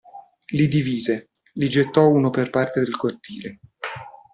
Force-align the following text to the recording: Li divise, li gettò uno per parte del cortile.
Li 0.57 0.67
divise, 0.67 1.29
li 1.53 1.69
gettò 1.69 2.07
uno 2.09 2.31
per 2.31 2.49
parte 2.49 2.79
del 2.79 2.95
cortile. 2.97 3.59